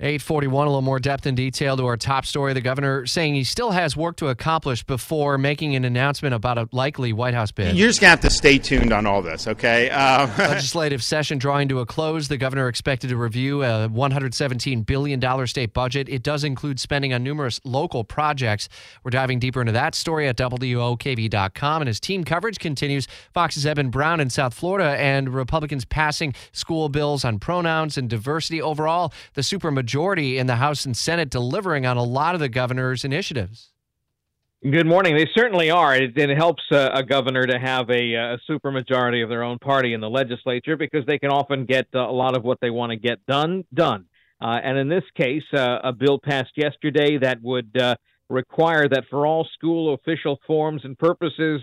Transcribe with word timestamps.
841, 0.00 0.66
a 0.66 0.70
little 0.70 0.82
more 0.82 0.98
depth 0.98 1.24
and 1.24 1.36
detail 1.36 1.76
to 1.76 1.86
our 1.86 1.96
top 1.96 2.26
story. 2.26 2.52
The 2.52 2.60
governor 2.60 3.06
saying 3.06 3.36
he 3.36 3.44
still 3.44 3.70
has 3.70 3.96
work 3.96 4.16
to 4.16 4.26
accomplish 4.26 4.82
before 4.82 5.38
making 5.38 5.76
an 5.76 5.84
announcement 5.84 6.34
about 6.34 6.58
a 6.58 6.68
likely 6.72 7.12
White 7.12 7.32
House 7.32 7.52
bid. 7.52 7.76
You're 7.76 7.86
just 7.86 8.00
going 8.00 8.08
to 8.08 8.10
have 8.10 8.20
to 8.22 8.30
stay 8.30 8.58
tuned 8.58 8.92
on 8.92 9.06
all 9.06 9.22
this, 9.22 9.46
okay? 9.46 9.90
Uh, 9.90 10.26
Legislative 10.38 11.00
session 11.00 11.38
drawing 11.38 11.68
to 11.68 11.78
a 11.78 11.86
close. 11.86 12.26
The 12.26 12.36
governor 12.36 12.66
expected 12.66 13.10
to 13.10 13.16
review 13.16 13.62
a 13.62 13.88
$117 13.88 14.84
billion 14.84 15.46
state 15.46 15.72
budget. 15.72 16.08
It 16.08 16.24
does 16.24 16.42
include 16.42 16.80
spending 16.80 17.14
on 17.14 17.22
numerous 17.22 17.60
local 17.62 18.02
projects. 18.02 18.68
We're 19.04 19.12
diving 19.12 19.38
deeper 19.38 19.60
into 19.60 19.72
that 19.72 19.94
story 19.94 20.26
at 20.26 20.36
WOKV.com. 20.36 21.82
And 21.82 21.86
his 21.86 22.00
team 22.00 22.24
coverage 22.24 22.58
continues. 22.58 23.06
Fox's 23.32 23.64
Eben 23.64 23.90
Brown 23.90 24.18
in 24.18 24.28
South 24.28 24.54
Florida 24.54 24.98
and 24.98 25.28
Republicans 25.32 25.84
passing 25.84 26.34
school 26.50 26.88
bills 26.88 27.24
on 27.24 27.38
pronouns 27.38 27.96
and 27.96 28.10
diversity. 28.10 28.60
Overall, 28.60 29.12
the 29.34 29.42
supermajority 29.42 29.83
majority 29.84 30.38
in 30.38 30.46
the 30.46 30.56
House 30.56 30.86
and 30.86 30.96
Senate 30.96 31.28
delivering 31.28 31.84
on 31.84 31.98
a 31.98 32.02
lot 32.02 32.34
of 32.34 32.40
the 32.40 32.48
governor's 32.48 33.04
initiatives. 33.04 33.70
Good 34.62 34.86
morning. 34.86 35.14
They 35.14 35.28
certainly 35.36 35.70
are. 35.70 35.94
It, 35.94 36.16
it 36.16 36.34
helps 36.34 36.62
a 36.70 37.02
governor 37.02 37.44
to 37.46 37.58
have 37.58 37.90
a, 37.90 38.14
a 38.14 38.38
supermajority 38.48 39.22
of 39.22 39.28
their 39.28 39.42
own 39.42 39.58
party 39.58 39.92
in 39.92 40.00
the 40.00 40.08
legislature 40.08 40.78
because 40.78 41.04
they 41.04 41.18
can 41.18 41.30
often 41.30 41.66
get 41.66 41.86
uh, 41.94 41.98
a 41.98 42.10
lot 42.10 42.34
of 42.34 42.44
what 42.44 42.60
they 42.62 42.70
want 42.70 42.92
to 42.92 42.96
get 42.96 43.18
done 43.26 43.64
done. 43.74 44.06
Uh, 44.40 44.58
and 44.64 44.78
in 44.78 44.88
this 44.88 45.04
case, 45.14 45.42
uh, 45.52 45.80
a 45.84 45.92
bill 45.92 46.18
passed 46.18 46.52
yesterday 46.56 47.18
that 47.18 47.42
would 47.42 47.76
uh, 47.76 47.94
require 48.30 48.88
that 48.88 49.04
for 49.10 49.26
all 49.26 49.46
school 49.52 49.92
official 49.92 50.40
forms 50.46 50.80
and 50.84 50.98
purposes, 50.98 51.60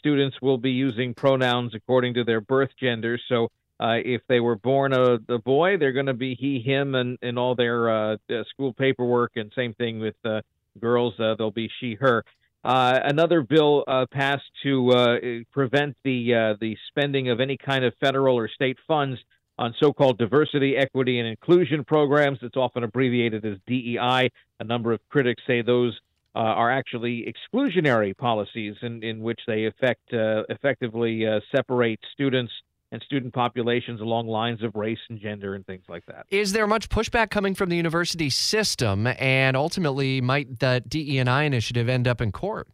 students 0.00 0.36
will 0.42 0.58
be 0.58 0.72
using 0.72 1.14
pronouns 1.14 1.76
according 1.76 2.14
to 2.14 2.24
their 2.24 2.40
birth 2.40 2.70
gender. 2.80 3.20
So 3.28 3.48
uh, 3.80 3.96
if 4.04 4.20
they 4.28 4.40
were 4.40 4.56
born 4.56 4.92
a, 4.92 5.14
a 5.28 5.38
boy, 5.38 5.78
they're 5.78 5.92
going 5.92 6.06
to 6.06 6.14
be 6.14 6.34
he, 6.34 6.60
him, 6.60 6.94
and, 6.94 7.18
and 7.22 7.38
all 7.38 7.54
their 7.54 7.88
uh, 7.88 8.16
uh, 8.28 8.44
school 8.50 8.74
paperwork. 8.74 9.32
And 9.36 9.50
same 9.56 9.72
thing 9.72 9.98
with 9.98 10.16
uh, 10.24 10.42
girls, 10.78 11.14
uh, 11.18 11.34
they'll 11.38 11.50
be 11.50 11.70
she, 11.80 11.94
her. 11.94 12.24
Uh, 12.62 12.98
another 13.04 13.40
bill 13.40 13.84
passed 14.10 14.44
to 14.62 14.90
uh, 14.90 15.16
prevent 15.50 15.96
the 16.04 16.56
the 16.60 16.76
spending 16.88 17.30
of 17.30 17.40
any 17.40 17.56
kind 17.56 17.86
of 17.86 17.94
federal 17.98 18.36
or 18.36 18.50
state 18.50 18.76
funds 18.86 19.18
on 19.58 19.74
so-called 19.80 20.18
diversity, 20.18 20.76
equity, 20.76 21.18
and 21.18 21.26
inclusion 21.26 21.84
programs. 21.84 22.38
It's 22.42 22.58
often 22.58 22.84
abbreviated 22.84 23.46
as 23.46 23.56
DEI. 23.66 24.30
A 24.58 24.64
number 24.64 24.92
of 24.92 25.00
critics 25.08 25.42
say 25.46 25.62
those 25.62 25.98
are 26.34 26.70
actually 26.70 27.32
exclusionary 27.32 28.14
policies 28.16 28.76
in, 28.82 29.02
in 29.02 29.20
which 29.20 29.40
they 29.46 29.64
effect, 29.64 30.12
uh, 30.12 30.44
effectively 30.50 31.26
separate 31.50 31.98
students 32.12 32.52
and 32.92 33.02
student 33.02 33.32
populations 33.32 34.00
along 34.00 34.26
lines 34.26 34.62
of 34.62 34.74
race 34.74 34.98
and 35.08 35.20
gender 35.20 35.54
and 35.54 35.64
things 35.66 35.84
like 35.88 36.04
that. 36.06 36.26
Is 36.30 36.52
there 36.52 36.66
much 36.66 36.88
pushback 36.88 37.30
coming 37.30 37.54
from 37.54 37.68
the 37.68 37.76
university 37.76 38.30
system, 38.30 39.06
and 39.06 39.56
ultimately 39.56 40.20
might 40.20 40.58
the 40.58 40.82
DE&I 40.86 41.42
initiative 41.44 41.88
end 41.88 42.08
up 42.08 42.20
in 42.20 42.32
court? 42.32 42.68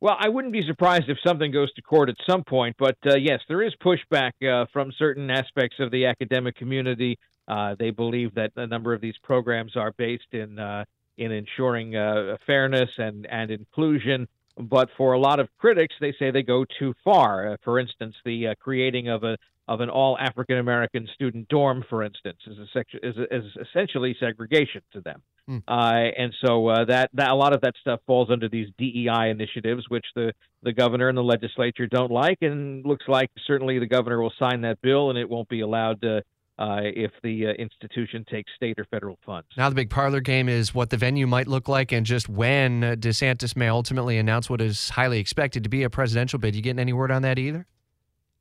Well, 0.00 0.16
I 0.18 0.28
wouldn't 0.28 0.52
be 0.52 0.62
surprised 0.66 1.08
if 1.08 1.18
something 1.26 1.50
goes 1.50 1.72
to 1.74 1.82
court 1.82 2.10
at 2.10 2.16
some 2.28 2.44
point, 2.44 2.76
but 2.78 2.98
uh, 3.06 3.16
yes, 3.16 3.40
there 3.48 3.62
is 3.62 3.72
pushback 3.82 4.32
uh, 4.46 4.66
from 4.72 4.92
certain 4.98 5.30
aspects 5.30 5.76
of 5.80 5.90
the 5.90 6.06
academic 6.06 6.56
community. 6.56 7.18
Uh, 7.48 7.76
they 7.78 7.90
believe 7.90 8.34
that 8.34 8.52
a 8.56 8.66
number 8.66 8.92
of 8.92 9.00
these 9.00 9.16
programs 9.22 9.76
are 9.76 9.92
based 9.92 10.32
in 10.32 10.58
uh, 10.58 10.84
in 11.16 11.32
ensuring 11.32 11.96
uh, 11.96 12.36
fairness 12.46 12.90
and 12.98 13.26
and 13.26 13.50
inclusion 13.50 14.28
but 14.58 14.88
for 14.96 15.12
a 15.12 15.18
lot 15.18 15.40
of 15.40 15.48
critics, 15.58 15.94
they 16.00 16.14
say 16.18 16.30
they 16.30 16.42
go 16.42 16.64
too 16.78 16.94
far. 17.04 17.52
Uh, 17.52 17.56
for 17.62 17.78
instance, 17.78 18.14
the 18.24 18.48
uh, 18.48 18.54
creating 18.60 19.08
of 19.08 19.22
a 19.24 19.36
of 19.68 19.80
an 19.80 19.90
all 19.90 20.16
African 20.18 20.58
American 20.58 21.08
student 21.14 21.48
dorm, 21.48 21.84
for 21.90 22.02
instance, 22.02 22.38
is, 22.46 22.56
is, 23.02 23.16
is 23.30 23.44
essentially 23.60 24.16
segregation 24.20 24.80
to 24.92 25.00
them. 25.00 25.22
Mm. 25.48 25.62
Uh, 25.66 26.10
and 26.16 26.32
so 26.44 26.68
uh, 26.68 26.84
that, 26.84 27.10
that 27.14 27.30
a 27.30 27.34
lot 27.34 27.52
of 27.52 27.60
that 27.62 27.74
stuff 27.80 28.00
falls 28.06 28.30
under 28.30 28.48
these 28.48 28.68
DEI 28.78 29.30
initiatives, 29.30 29.84
which 29.88 30.06
the, 30.14 30.32
the 30.62 30.72
governor 30.72 31.08
and 31.08 31.18
the 31.18 31.22
legislature 31.22 31.86
don't 31.86 32.12
like, 32.12 32.38
and 32.42 32.84
looks 32.86 33.06
like 33.08 33.30
certainly 33.46 33.78
the 33.78 33.86
governor 33.86 34.20
will 34.20 34.32
sign 34.38 34.60
that 34.60 34.80
bill, 34.82 35.10
and 35.10 35.18
it 35.18 35.28
won't 35.28 35.48
be 35.48 35.60
allowed 35.60 36.00
to 36.02 36.22
uh, 36.58 36.80
if 36.82 37.10
the 37.22 37.46
uh, 37.46 37.50
institution 37.52 38.24
takes 38.30 38.50
state 38.56 38.78
or 38.78 38.84
federal 38.86 39.18
funds. 39.24 39.48
Now, 39.56 39.68
the 39.68 39.74
big 39.74 39.90
parlor 39.90 40.20
game 40.20 40.48
is 40.48 40.74
what 40.74 40.90
the 40.90 40.96
venue 40.96 41.26
might 41.26 41.46
look 41.46 41.68
like 41.68 41.92
and 41.92 42.06
just 42.06 42.28
when 42.28 42.80
DeSantis 42.80 43.56
may 43.56 43.68
ultimately 43.68 44.18
announce 44.18 44.48
what 44.48 44.60
is 44.60 44.90
highly 44.90 45.18
expected 45.18 45.62
to 45.64 45.68
be 45.68 45.82
a 45.82 45.90
presidential 45.90 46.38
bid. 46.38 46.54
You 46.54 46.62
getting 46.62 46.80
any 46.80 46.92
word 46.92 47.10
on 47.10 47.22
that 47.22 47.38
either? 47.38 47.66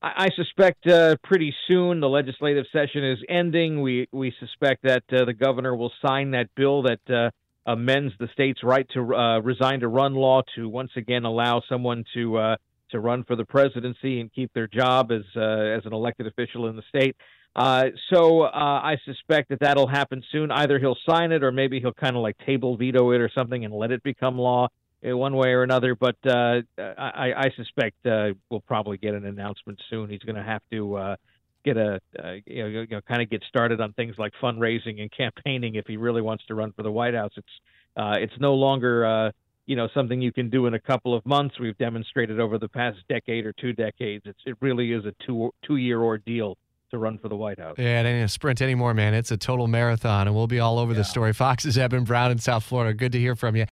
I, 0.01 0.25
I 0.25 0.29
suspect 0.35 0.87
uh, 0.87 1.15
pretty 1.23 1.53
soon 1.67 1.99
the 1.99 2.09
legislative 2.09 2.65
session 2.71 3.03
is 3.03 3.19
ending. 3.27 3.81
We 3.81 4.07
we 4.11 4.33
suspect 4.39 4.83
that 4.83 5.03
uh, 5.11 5.25
the 5.25 5.33
governor 5.33 5.75
will 5.75 5.91
sign 6.05 6.31
that 6.31 6.47
bill 6.55 6.83
that 6.83 6.99
uh, 7.09 7.31
amends 7.65 8.13
the 8.19 8.29
state's 8.33 8.63
right 8.63 8.87
to 8.93 9.15
uh, 9.15 9.39
resign 9.39 9.81
to 9.81 9.87
run 9.87 10.13
law 10.13 10.41
to 10.55 10.69
once 10.69 10.91
again 10.95 11.25
allow 11.25 11.61
someone 11.67 12.05
to 12.13 12.55
to 12.95 13.00
run 13.00 13.23
for 13.23 13.35
the 13.35 13.45
presidency 13.45 14.19
and 14.19 14.33
keep 14.33 14.51
their 14.53 14.67
job 14.67 15.11
as 15.11 15.23
uh, 15.35 15.39
as 15.39 15.85
an 15.85 15.94
elected 15.94 16.28
official 16.28 16.67
in 16.67 16.75
the 16.75 16.83
state. 16.89 17.16
Uh, 17.56 17.85
so 18.11 18.41
uh, 18.41 18.50
I 18.51 18.97
suspect 19.06 19.50
that 19.50 19.59
that'll 19.61 19.88
happen 19.88 20.23
soon. 20.31 20.51
Either 20.51 20.78
he'll 20.78 20.97
sign 21.07 21.31
it, 21.31 21.44
or 21.44 21.51
maybe 21.51 21.79
he'll 21.79 21.94
kind 21.94 22.16
of 22.16 22.22
like 22.22 22.38
table 22.45 22.75
veto 22.75 23.11
it 23.11 23.22
or 23.22 23.29
something 23.34 23.63
and 23.63 23.73
let 23.73 23.91
it 23.91 24.03
become 24.03 24.38
law 24.38 24.67
in 25.01 25.17
one 25.17 25.35
way 25.35 25.50
or 25.50 25.63
another. 25.63 25.95
But 25.95 26.17
uh, 26.25 26.61
I, 26.78 27.34
I, 27.38 27.51
suspect 27.55 28.05
uh, 28.05 28.29
we'll 28.50 28.61
probably 28.61 28.97
get 28.97 29.13
an 29.13 29.25
announcement 29.25 29.79
soon. 29.89 30.09
He's 30.09 30.19
going 30.22 30.35
to 30.35 30.44
have 30.44 30.61
to 30.72 30.95
uh, 30.95 31.16
get 31.63 31.78
a 31.78 32.01
you 32.45 32.63
know, 32.63 32.67
you 32.67 32.88
know 32.88 33.01
kind 33.01 33.22
of 33.22 33.29
get 33.29 33.41
started 33.47 33.79
on 33.79 33.94
things 33.94 34.16
like 34.17 34.34
fundraising 34.41 35.00
and 35.00 35.09
campaigning 35.09 35.75
if 35.75 35.85
he 35.88 35.95
really 35.95 36.22
wants 36.22 36.45
to 36.47 36.55
run 36.55 36.73
for 36.73 36.84
the 36.84 36.91
White 36.91 37.13
House. 37.13 37.31
It's 37.38 37.47
it's 37.97 38.39
no 38.39 38.55
longer 38.55 39.31
you 39.65 39.75
know 39.75 39.87
something 39.93 40.21
you 40.21 40.31
can 40.31 40.49
do 40.49 40.65
in 40.67 40.73
a 40.73 40.79
couple 40.79 41.15
of 41.15 41.25
months. 41.25 41.59
We've 41.59 41.77
demonstrated 41.77 42.39
over 42.39 42.57
the 42.57 42.69
past 42.69 42.97
decade 43.09 43.45
or 43.45 43.53
two 43.53 43.73
decades. 43.73 44.23
It's 44.25 44.39
it 44.45 44.55
really 44.61 44.91
is 44.91 45.05
a 45.05 45.13
two 45.25 45.51
two 45.65 45.77
year 45.77 46.01
ordeal 46.01 46.57
to 46.91 46.97
run 46.97 47.17
for 47.17 47.29
the 47.29 47.35
White 47.35 47.59
House. 47.59 47.75
Yeah, 47.77 48.01
it 48.01 48.05
ain't 48.05 48.25
a 48.25 48.27
sprint 48.27 48.61
anymore, 48.61 48.93
man. 48.93 49.13
It's 49.13 49.31
a 49.31 49.37
total 49.37 49.67
marathon, 49.67 50.27
and 50.27 50.35
we'll 50.35 50.47
be 50.47 50.59
all 50.59 50.79
over 50.79 50.91
yeah. 50.91 50.99
the 50.99 51.03
story. 51.03 51.33
Fox's 51.33 51.77
Eben 51.77 52.03
Brown 52.03 52.31
in 52.31 52.37
South 52.37 52.63
Florida. 52.63 52.93
Good 52.93 53.11
to 53.13 53.19
hear 53.19 53.35
from 53.35 53.55
you. 53.55 53.63